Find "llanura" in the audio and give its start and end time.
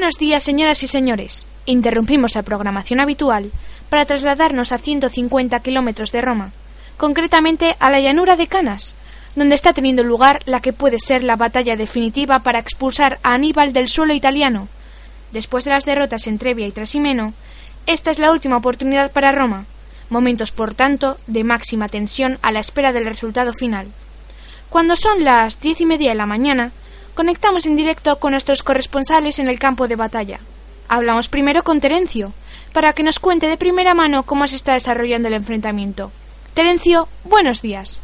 8.00-8.36